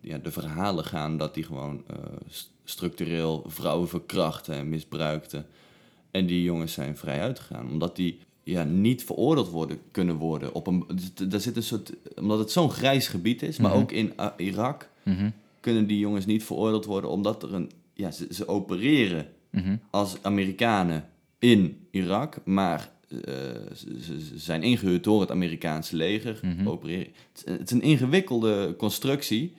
[0.00, 1.96] ja, de verhalen gaan dat die gewoon eh,
[2.28, 5.46] st- structureel vrouwen verkrachten en misbruikten.
[6.10, 10.54] En die jongens zijn vrij uitgegaan, omdat die ja, niet veroordeeld worden, kunnen worden.
[10.54, 10.86] Op een,
[11.28, 14.88] daar zit een soort, omdat het zo'n grijs gebied is, maar ook in ah, Irak
[15.60, 19.26] kunnen die jongens niet veroordeeld worden, omdat er een, ja, ze, ze opereren
[19.90, 23.34] als Amerikanen in Irak, maar eh,
[23.74, 26.40] ze, zijn ingehuurd door het Amerikaanse leger.
[26.64, 27.12] Opereren.
[27.44, 29.54] Het is een ingewikkelde constructie.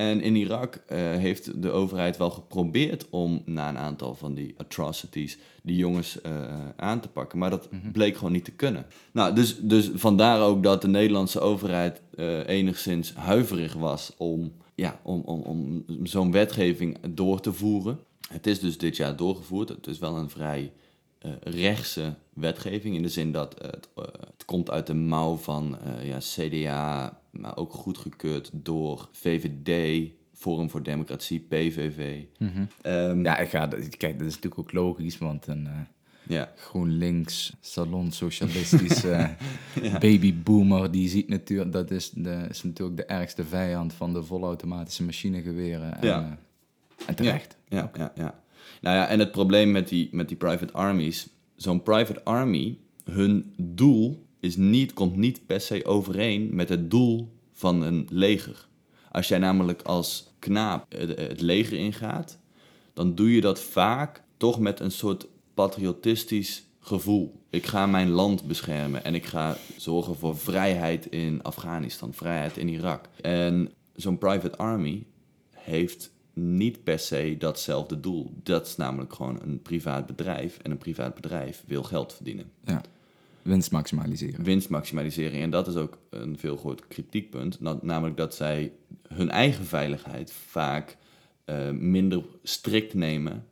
[0.00, 4.54] En in Irak eh, heeft de overheid wel geprobeerd om na een aantal van die
[4.56, 6.32] atrocities die jongens eh,
[6.76, 7.38] aan te pakken.
[7.38, 8.86] Maar dat bleek gewoon niet te kunnen.
[9.12, 15.00] Nou, dus, dus vandaar ook dat de Nederlandse overheid eh, enigszins huiverig was om, ja,
[15.02, 17.98] om, om, om zo'n wetgeving door te voeren.
[18.28, 19.68] Het is dus dit jaar doorgevoerd.
[19.68, 20.72] Het is wel een vrij
[21.40, 26.06] rechtse wetgeving in de zin dat het, eh, het komt uit de mouw van eh,
[26.08, 32.22] ja, CDA, maar ook goedgekeurd door VVD, Forum voor Democratie, PVV.
[32.82, 35.72] Ehm, Ja, ik ga, kijk, dat is natuurlijk ook logisch, want een eh,
[36.28, 36.52] ja.
[36.56, 39.34] GroenLinks, salonsocialistische
[40.00, 45.04] babyboomer, die ziet natuurlijk, dat is, de, is natuurlijk de ergste vijand van de volautomatische
[45.04, 46.00] machinegeweren.
[46.00, 46.20] En, Ja.
[46.96, 47.56] eh, en terecht.
[47.68, 48.40] Ja, ja, ja.
[48.80, 51.28] Nou ja, en het probleem met die, met die private armies,
[51.62, 57.32] zo'n private army, hun doel is niet, komt niet per se overeen met het doel
[57.52, 58.68] van een leger.
[59.10, 62.38] Als jij namelijk als knaap het, leger ingaat,
[62.94, 67.40] dan doe je dat vaak toch met een soort patriotistisch gevoel.
[67.50, 72.68] Ik ga mijn land beschermen en ik ga zorgen voor vrijheid in Afghanistan, vrijheid in
[72.68, 73.08] Irak.
[73.20, 75.06] En zo'n private army
[75.50, 78.32] heeft niet per se datzelfde doel.
[78.42, 82.50] Dat is namelijk gewoon een privaat bedrijf en een privaat bedrijf wil geld verdienen.
[82.64, 82.82] Ja.
[83.42, 84.44] Winst maximaliseren.
[84.44, 85.42] Winstmaximalisering.
[85.42, 87.60] En dat is ook een veel groot kritiekpunt.
[87.60, 88.72] Na- namelijk dat zij
[89.08, 90.96] hun eigen veiligheid vaak
[91.44, 93.44] eh, minder strikt nemen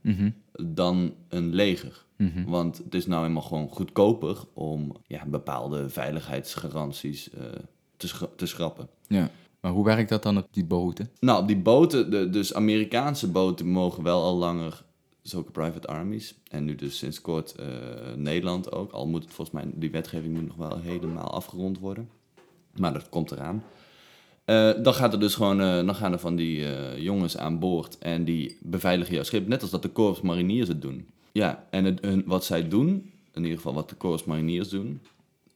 [0.62, 2.04] dan een leger.
[2.46, 7.44] Want het is nou eenmaal gewoon goedkoper om ja, bepaalde veiligheidsgaranties eh,
[7.96, 8.88] te, schra- te schrappen.
[9.06, 9.30] Ja.
[9.60, 11.10] Maar hoe werkt dat dan op die boten?
[11.20, 14.84] Nou, die boten, de, dus Amerikaanse boten mogen wel al langer
[15.22, 16.34] zulke private armies.
[16.50, 17.66] En nu dus sinds kort eh,
[18.16, 18.92] Nederland ook.
[18.92, 22.08] Al moet het volgens mij, die wetgeving moet nog wel helemaal afgerond worden.
[22.76, 23.64] Maar dat komt eraan.
[24.44, 26.66] Eh, dan gaat er dus gewoon, eh, dan gaan er van die
[27.02, 29.48] jongens aan boord en die beveiligen jouw schip.
[29.48, 31.06] Net als dat de Corps Mariniers het doen.
[31.32, 35.00] Ja, en het, wat zij doen, in ieder geval wat de Corps Mariniers doen,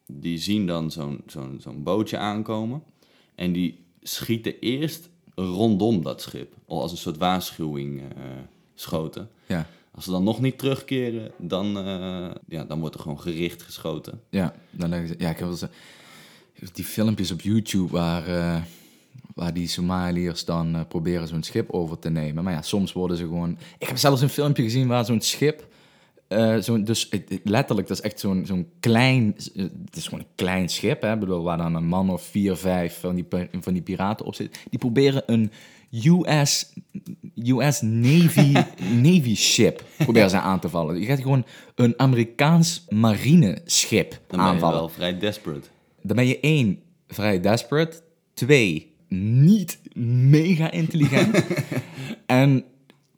[0.07, 2.83] die zien dan zo'n zo'n zo'n bootje aankomen.
[3.35, 6.55] En die schieten eerst rondom dat schip.
[6.67, 8.07] Al als een soort waarschuwing eh,
[8.75, 9.29] schoten.
[9.47, 9.67] Ja.
[9.95, 14.21] Als ze dan nog niet terugkeren, dan, eh, ja, dan wordt er gewoon gericht geschoten.
[14.29, 15.65] Ja, dan ja, ik heb wel eens,
[16.73, 18.63] die filmpjes op YouTube waar, eh,
[19.35, 22.45] waar die Somaliërs dan proberen zo'n schip over te nemen.
[22.45, 23.59] Maar ja, soms worden ze gewoon...
[23.79, 25.71] Ik heb zelfs een filmpje gezien waar zo'n schip...
[26.35, 27.09] eh, zo'n, dus
[27.45, 29.35] letterlijk, dat is echt zo'n, zo'n klein...
[29.55, 32.57] eh, Het is gewoon een klein schip, hè, bedoel, waar dan een man of vier,
[32.57, 33.27] vijf van die,
[33.61, 34.61] van die piraten op zitten.
[34.71, 35.51] Die proberen een
[35.93, 36.73] US
[37.35, 38.53] US Navy,
[39.03, 41.01] Navy ship proberen ze aan te vallen.
[41.01, 44.79] Je gaat gewoon een Amerikaans marineschip Dan ben je aanvallen.
[44.79, 45.69] wel vrij desperate.
[46.03, 48.01] Dan ben je één, vrij desperate.
[48.35, 49.81] Twee, niet
[50.31, 51.45] mega intelligent.
[52.27, 52.65] en,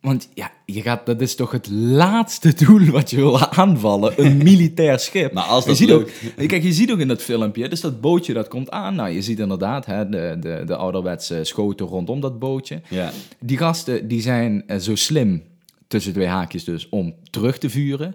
[0.04, 4.24] want ja, je gaat, dat is toch het laatste doel wat je wil aanvallen.
[4.24, 5.32] Een militair schip.
[5.32, 6.08] Maar als je dat ziet ook.
[6.46, 8.94] Kijk, je ziet ook in dat filmpje, dus dat bootje dat komt aan.
[8.94, 12.80] Nou, je ziet inderdaad hè, de, de, de ouderwetse schoten rondom dat bootje.
[12.88, 13.12] Ja.
[13.40, 15.42] Die gasten die zijn eh, zo slim,
[15.86, 18.14] tussen twee haakjes dus, om terug te vuren.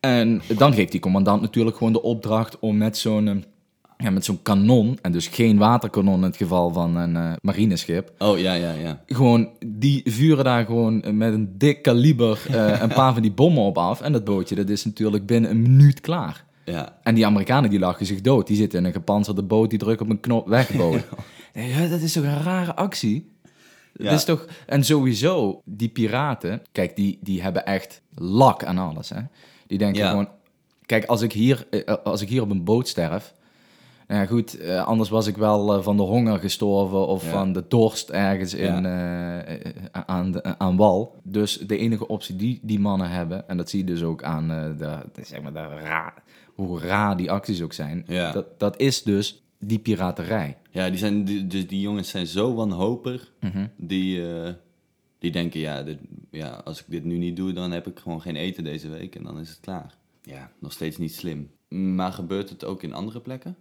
[0.00, 3.34] En dan geeft die commandant natuurlijk gewoon de opdracht om met zo'n eh,
[3.98, 8.12] ja, met zo'n kanon, en dus geen waterkanon in het geval van een eh, marineschip,
[8.18, 9.02] Oh, ja, ja, ja.
[9.06, 13.62] gewoon, die vuren daar gewoon met een dik kaliber eh, een paar van die bommen
[13.62, 14.00] op af.
[14.00, 16.44] En dat bootje, dat is natuurlijk binnen een minuut klaar.
[16.64, 18.46] Ja, En die Amerikanen die lachen zich dood.
[18.46, 21.04] Die zitten in een gepantserde boot, die drukken op een knop wegboot.
[21.52, 23.30] ja, dat is toch een rare actie?
[23.92, 24.04] Ja.
[24.04, 24.46] Dat is toch...
[24.66, 29.08] En sowieso, die piraten, kijk, die, die hebben echt lak aan alles.
[29.08, 29.20] Hè?
[29.66, 30.10] Die denken Ja.
[30.10, 30.28] gewoon...
[30.86, 33.34] Kijk, als ik, hier, eh, als ik hier op een boot sterf...
[34.06, 37.30] Nou ja, goed, eh, anders was ik wel eh, van de honger gestorven of Ja.
[37.30, 39.38] van de dorst ergens in, eh,
[39.92, 41.20] aan, de, aan wal.
[41.22, 44.48] Dus de enige optie die die mannen hebben, en dat zie je dus ook aan
[44.78, 46.14] de, zeg maar de ra,
[46.54, 50.56] hoe raar die acties ook zijn, dat, dat is dus die piraterij.
[50.70, 53.32] ja die, zijn, die, dus die jongens zijn zo wanhopig.
[53.40, 53.66] Mhm.
[53.76, 54.52] Die, eh,
[55.18, 55.98] die denken, ja, dit,
[56.30, 59.14] ja, als ik dit nu niet doe, dan heb ik gewoon geen eten deze week
[59.14, 59.94] en dan is het klaar.
[60.22, 61.50] Ja, nog steeds niet slim.
[61.68, 63.56] Maar gebeurt het ook in andere plekken?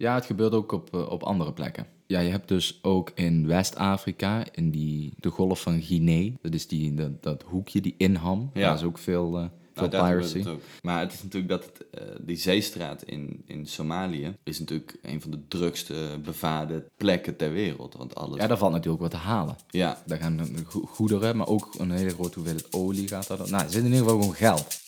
[0.00, 1.86] Ja, het gebeurt ook op, eh, op andere plekken.
[2.06, 6.66] Ja, je hebt dus ook in West-Afrika, in die, de golf van Guinea, dat is
[6.68, 8.60] die, dat, dat hoekje, die inham, Ja.
[8.60, 10.38] daar is ook veel, eh, veel Nou, gebeurt piracy.
[10.38, 10.60] het ook.
[10.82, 15.20] Maar het is natuurlijk dat het, eh, die zeestraat in, in Somalië is natuurlijk een
[15.20, 17.94] van de drukste bevaarde plekken ter wereld.
[17.94, 18.40] Want alles...
[18.40, 19.56] Ja, daar valt natuurlijk wat te halen.
[19.68, 23.38] ja, Daar gaan go- goederen, maar ook een hele grote hoeveelheid olie gaat daar.
[23.50, 24.78] Nou, er zit in ieder geval gewoon geld.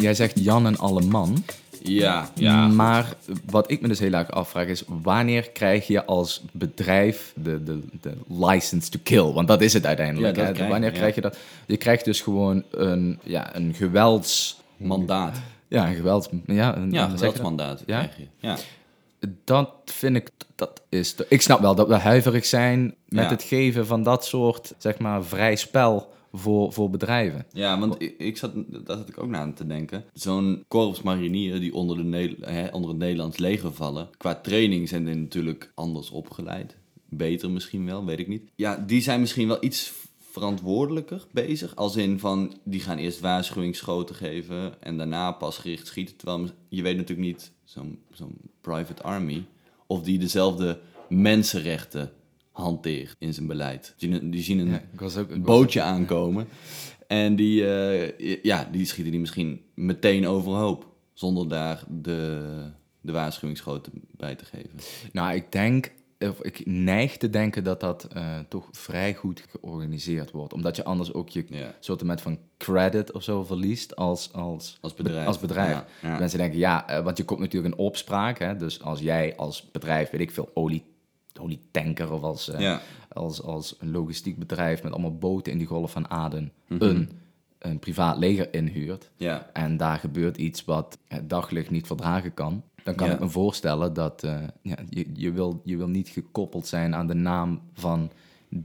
[0.00, 1.44] Jij zegt Jan en alle man.
[1.82, 2.66] ja, ja.
[2.66, 3.14] Maar
[3.50, 7.80] wat ik me dus heel erg afvraag is, wanneer krijg je als bedrijf de, de,
[8.00, 9.32] de license to kill?
[9.32, 10.36] Want dat is het uiteindelijk.
[10.36, 10.96] Ja, krijg wanneer ja.
[10.96, 11.36] krijg je dat?
[11.66, 14.60] Je krijgt dus gewoon een, ja, een gewelds...
[14.76, 15.40] mandaat.
[15.68, 16.28] Ja, een gewelds...
[16.46, 17.98] Ja, een, Ja, geweldsmandaat Ja?
[17.98, 18.26] krijg je.
[18.38, 18.56] Ja.
[19.44, 21.14] Dat vind ik, dat is...
[21.28, 25.24] Ik snap wel dat we huiverig zijn met het geven van dat soort, zeg maar,
[25.24, 27.46] vrij spel voor, voor bedrijven.
[27.52, 30.04] Ja, want ik, ik zat, daar zat ik ook naar aan te denken.
[30.12, 34.08] Zo'n korps marinieren die onder, de hè, onder het Nederlands leger vallen.
[34.16, 36.76] Qua training zijn die natuurlijk anders opgeleid.
[37.08, 38.50] Beter misschien wel, weet ik niet.
[38.54, 39.92] Ja, die zijn misschien wel iets
[40.30, 41.76] verantwoordelijker bezig.
[41.76, 46.16] Als in van, die gaan eerst waarschuwingsschoten geven en daarna pas gericht schieten.
[46.16, 49.44] Terwijl je weet natuurlijk niet, zo'n zo'n private army,
[49.86, 52.12] of die dezelfde mensenrechten
[52.62, 53.94] hanteert in zijn beleid.
[53.98, 55.00] Die, die zien een Ja, ook...
[55.00, 56.46] was- bootje aankomen.
[57.06, 60.86] En die, eh, ja, die schieten die misschien meteen overhoop.
[61.12, 62.42] Zonder daar de,
[63.00, 64.70] de waarschuwingsschoten bij te geven.
[65.12, 70.30] Nou, ik denk, of ik neig te denken dat dat eh, toch vrij goed georganiseerd
[70.30, 70.52] wordt.
[70.52, 71.74] Omdat je anders ook je Ja.
[71.80, 75.26] soort met van credit of zo verliest als, als, Als bedrijf.
[75.26, 75.70] Als bedrijf.
[75.72, 76.18] Ja, ja.
[76.18, 78.38] Mensen denken, ja, eh, want je komt natuurlijk in opspraak.
[78.38, 78.56] Hè?
[78.56, 80.84] Dus als jij als bedrijf, weet ik veel, olie,
[81.40, 82.80] olietanker of als, eh, Ja.
[83.08, 86.82] als, als een logistiek bedrijf met allemaal boten in die golf van Aden Mhm.
[86.82, 87.10] een,
[87.58, 89.10] een privaat leger inhuurt.
[89.16, 92.62] Ja, En daar gebeurt iets wat het daglicht niet verdragen kan.
[92.84, 93.12] Dan kan Ja.
[93.14, 97.06] ik me voorstellen dat eh, ja, je, je, wil, je wil niet gekoppeld zijn aan
[97.06, 98.10] de naam van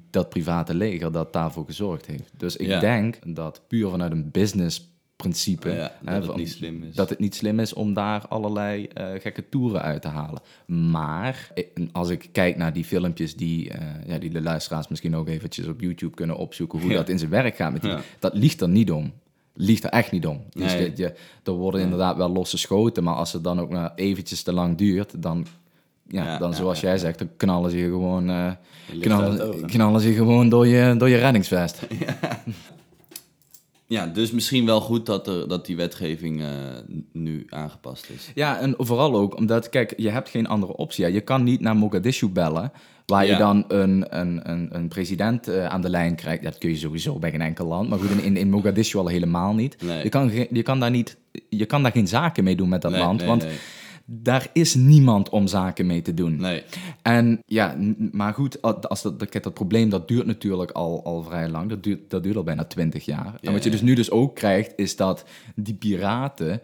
[0.10, 2.32] dat private leger dat daarvoor gezorgd heeft.
[2.38, 4.91] Dus ik denk dat puur vanuit een business
[5.29, 6.95] principe Ja, dat hè, het van- niet slim is.
[6.95, 10.41] dat het niet slim is om daar allerlei eh, gekke toeren uit te halen.
[10.91, 15.15] Maar eh, als ik kijk naar die filmpjes die, eh, ja, die de luisteraars misschien
[15.15, 16.95] ook eventjes op YouTube kunnen opzoeken, hoe Ja.
[16.95, 18.01] dat in zijn werk gaat met die, Ja.
[18.19, 19.13] dat liegt er niet om.
[19.55, 20.41] Liegt er echt niet om.
[20.49, 20.91] Dus Nee.
[20.95, 24.53] je, er worden inderdaad wel losse schoten, maar als het dan ook maar eventjes te
[24.53, 25.45] lang duurt, dan,
[26.07, 29.65] ja, Ja, dan ja, zoals ja, jij zegt, dan knallen ze je gewoon, ligt knallen,
[29.65, 31.79] knallen ze gewoon door je, door je reddingsvest.
[33.87, 36.47] ja dus misschien wel goed dat, er, dat die wetgeving eh,
[37.11, 38.31] nu aangepast is.
[38.35, 41.11] Ja, en vooral ook omdat, kijk, je hebt geen andere optie.
[41.11, 42.71] Je kan niet naar Mogadishu bellen,
[43.05, 46.43] waar je dan een, een, een, een president eh, aan de lijn krijgt.
[46.43, 49.53] Dat kun je sowieso bij geen enkel land, maar goed, in, in, Mogadishu al helemaal
[49.53, 49.81] niet.
[49.81, 50.03] Nee.
[50.03, 51.17] Je, kan, je, kan daar niet
[51.49, 53.57] je kan daar geen zaken mee doen met dat Nee, land, nee, want nee.
[54.05, 56.35] Daar is niemand om zaken mee te doen.
[56.35, 56.63] Nee,
[57.01, 57.77] En ja,
[58.11, 61.69] maar goed, als dat, dat probleem dat duurt natuurlijk al, al vrij lang.
[61.69, 63.37] Dat duurt, dat duurt al bijna twintig jaar.
[63.41, 63.75] en wat je ja.
[63.75, 66.61] dus nu dus ook krijgt, is dat die piraten,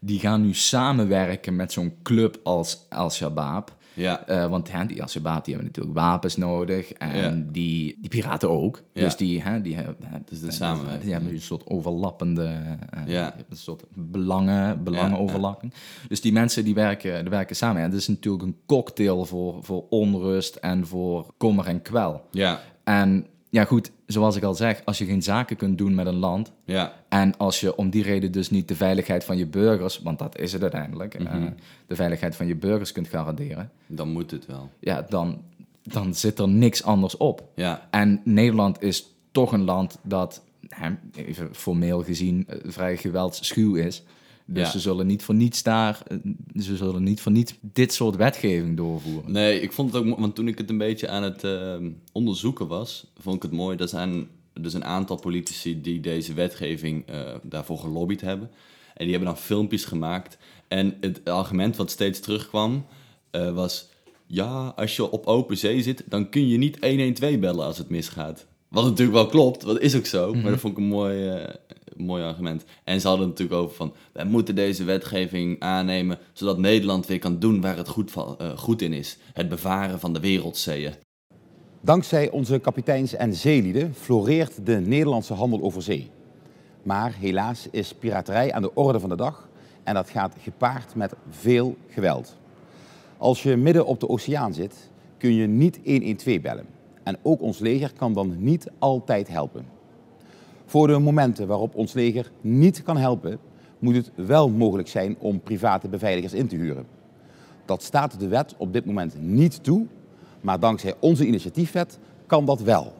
[0.00, 3.76] die gaan nu samenwerken met zo'n club als Al-Shabaab.
[3.94, 4.26] Ja.
[4.26, 5.00] Eh, want hè, die
[5.44, 7.44] die hebben natuurlijk wapens nodig en Ja.
[7.52, 8.82] die, die piraten ook.
[8.92, 9.00] Ja.
[9.02, 11.02] Dus die, hè, die, hebben- hè, Dus de die- samenwerking.
[11.02, 12.44] Die hebben een soort overlappende,
[12.90, 13.34] eh, Ja.
[13.50, 15.72] een soort belangen, belangenoverlapping.
[16.08, 17.82] Dus die mensen die werken, die werken samen.
[17.82, 22.22] En het is natuurlijk een cocktail voor, voor onrust en voor kommer en kwel.
[22.30, 22.60] Ja.
[22.84, 26.18] En ja goed, zoals ik al zeg, als je geen zaken kunt doen met een
[26.18, 26.52] land...
[26.64, 26.92] Ja.
[27.08, 30.38] En als je om die reden dus niet de veiligheid van je burgers, want dat
[30.38, 31.42] is het uiteindelijk, eh,
[31.86, 34.70] de veiligheid van je burgers kunt garanderen, Dan moet het wel.
[34.80, 35.42] ja, dan,
[35.82, 37.48] dan zit er niks anders op.
[37.54, 37.88] Ja.
[37.90, 40.42] En Nederland is toch een land dat,
[41.14, 44.02] even formeel gezien, eh, vrij geweldsschuw is.
[44.46, 44.70] Dus Ja.
[44.70, 46.16] ze zullen niet voor niets daar, eh,
[46.62, 49.32] ze zullen niet voor niets dit soort wetgeving doorvoeren.
[49.32, 52.66] Nee, ik vond het ook, want toen ik het een beetje aan het ehm, onderzoeken
[52.66, 53.76] was, vond ik het mooi.
[53.76, 54.26] Er zijn
[54.60, 58.50] dus een aantal politici die deze wetgeving eh, daarvoor gelobbyd hebben.
[58.94, 60.38] En die hebben dan filmpjes gemaakt.
[60.68, 62.86] En het argument wat steeds terugkwam
[63.30, 63.88] eh, was:
[64.26, 67.88] ja, als je op open zee zit, dan kun je niet 112 bellen als het
[67.88, 68.46] misgaat.
[68.68, 70.34] Wat natuurlijk wel klopt, wat is ook zo.
[70.34, 71.46] Maar dat vond ik een mooi,
[71.96, 72.64] mooi argument.
[72.84, 77.38] En ze hadden natuurlijk over van, wij moeten deze wetgeving aannemen, zodat Nederland weer kan
[77.38, 79.18] doen waar het goed, van, eh, goed in is.
[79.32, 80.92] Het bevaren van de wereldzeeën.
[81.80, 86.10] Dankzij onze kapiteins en zeelieden floreert de Nederlandse handel over zee.
[86.82, 89.48] Maar helaas is piraterij aan de orde van de dag
[89.84, 92.36] en dat gaat gepaard met veel geweld.
[93.16, 96.66] Als je midden op de oceaan zit, kun je niet 112 bellen.
[97.02, 99.73] En ook ons leger kan dan niet altijd helpen.
[100.74, 103.38] Voor de momenten waarop ons leger niet kan helpen,
[103.78, 106.86] moet het wel mogelijk zijn om private beveiligers in te huren.
[107.64, 109.86] Dat staat de wet op dit moment niet toe,
[110.40, 112.92] maar dankzij onze initiatiefwet kan dat wel.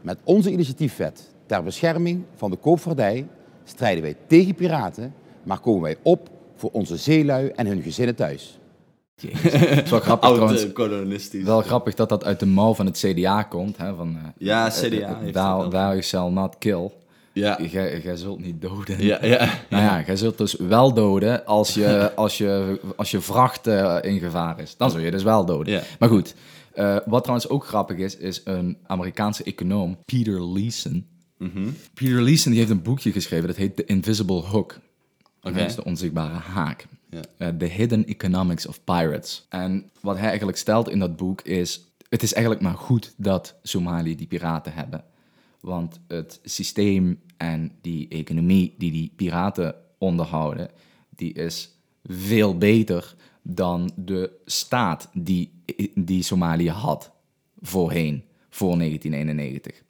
[0.00, 3.26] Met onze initiatiefwet ter bescherming van de koopvaardij
[3.64, 8.59] strijden wij tegen piraten, maar komen wij op voor onze zeelui en hun gezinnen thuis.
[9.28, 10.62] Het is wel grappig trouwens.
[10.62, 11.44] Oud kolonistisch.
[11.44, 13.76] Wel grappig dat dat uit de mouw van het CDA komt.
[13.76, 16.90] Hè, van, eh, Ja, eh, CDA eh, thou shall not kill.
[17.32, 17.60] Ja,
[18.02, 19.04] Jij zult niet doden.
[19.04, 19.48] ja, ja.
[19.70, 23.66] Nou ja, jij zult dus wel doden als je, als je, als je vracht
[24.02, 24.76] in gevaar is.
[24.76, 25.72] Dan zul je dus wel doden.
[25.72, 25.82] Ja.
[25.98, 26.34] Maar goed,
[27.04, 31.06] wat trouwens ook grappig is, is een Amerikaanse econoom, Peter Leeson.
[31.38, 31.68] Mhm.
[31.94, 34.78] Peter Leeson die heeft een boekje geschreven, dat heet The Invisible Hook.
[35.40, 36.86] Dat is de onzichtbare haak.
[37.10, 37.20] Ja.
[37.36, 39.46] Eh, The Hidden Economics of Pirates.
[39.48, 41.84] En wat hij eigenlijk stelt in dat boek is...
[42.08, 45.04] Het is eigenlijk maar goed dat Somalië die piraten hebben.
[45.60, 50.70] Want het systeem en die economie die die piraten onderhouden...
[51.08, 55.62] die is veel beter dan de staat die,
[55.94, 57.10] die Somalië had
[57.60, 59.82] voorheen, voor 1991.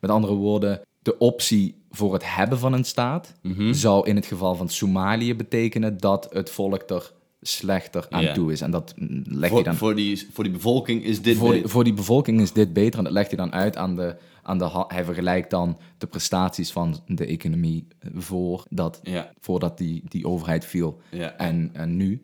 [0.00, 3.34] Met andere woorden, de optie voor het hebben van een staat
[3.70, 8.60] zou in het geval van Somalië betekenen dat het volk er slechter aan toe is.
[8.60, 11.50] En dat mm, leg je Voor, dan voor, die, voor die bevolking is dit voor,
[11.50, 11.68] beter.
[11.68, 14.58] voor die bevolking is dit beter en dat legt hij dan uit aan de, aan
[14.58, 19.00] de hij vergelijkt dan de prestaties van de economie voor dat,
[19.40, 21.00] voordat die, die overheid viel
[21.36, 22.22] en, en nu.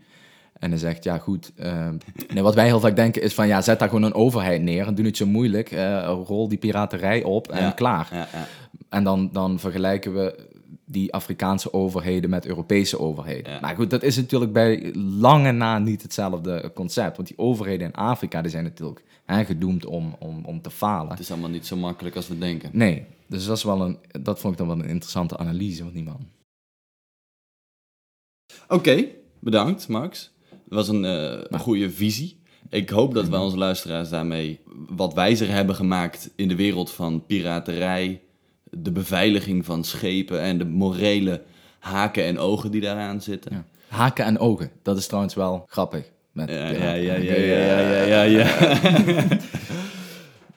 [0.63, 1.89] En hij zegt, ja goed, eh,
[2.35, 4.87] nee, wat wij heel vaak denken is van, ja, zet daar gewoon een overheid neer
[4.87, 7.71] en doe niet zo moeilijk, eh, rol die piraterij op en Ja.
[7.71, 8.09] klaar.
[8.13, 8.47] Ja, ja.
[8.89, 10.51] En dan, dan vergelijken we
[10.85, 13.61] die Afrikaanse overheden met Europese overheden.
[13.61, 17.17] Maar goed, dat is natuurlijk bij lange na niet hetzelfde concept.
[17.17, 21.11] Want die overheden in Afrika die zijn natuurlijk hè, gedoemd om, om, om te falen.
[21.11, 22.71] Het is allemaal niet zo makkelijk als we denken.
[22.73, 25.93] Nee, dus dat, is wel een, dat vond ik dan wel een interessante analyse van
[25.93, 26.27] die man.
[28.69, 29.05] Oké,
[29.39, 30.32] bedankt Max.
[30.73, 32.37] Was een, een goede visie.
[32.71, 37.27] Ik hoop dat wij onze luisteraars daarmee wat wijzer hebben gemaakt in de wereld van
[37.27, 38.21] piraterij,
[38.71, 41.43] de beveiliging van schepen en de morele
[41.79, 43.53] haken en ogen die daaraan zitten.
[43.53, 43.65] Ja.
[43.89, 46.11] Haken en ogen, dat is trouwens wel grappig.
[46.33, 49.27] Met Ja, ja, ja, ja, ja, ja, ja, ja.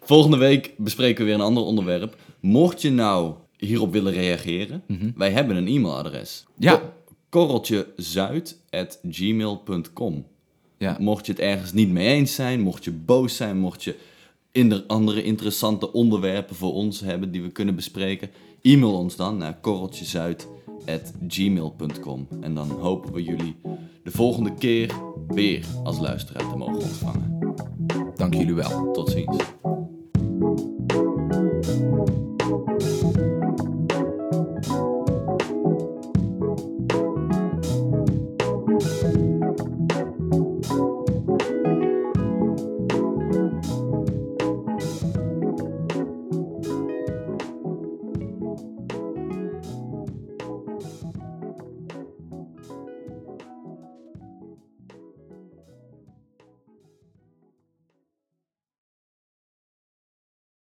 [0.01, 2.15] Volgende week bespreken we weer een ander onderwerp.
[2.39, 4.84] Mocht je nou hierop willen reageren,
[5.15, 6.45] wij hebben een e-mailadres.
[6.58, 6.82] Ja.
[7.36, 10.26] korreltjezuid.gmail.com
[10.78, 10.98] Ja.
[11.00, 13.95] Mocht je het ergens niet mee eens zijn, mocht je boos zijn, mocht je
[14.52, 18.30] inder- andere interessante onderwerpen voor ons hebben die we kunnen bespreken,
[18.62, 22.28] e-mail ons dan naar korreltjezuid.gmail.com.
[22.41, 23.56] En dan hopen we jullie
[24.04, 24.91] de volgende keer
[25.28, 27.56] weer als luisteraar te mogen ontvangen.
[28.15, 28.91] Dank jullie wel.
[28.91, 29.38] Tot ziens.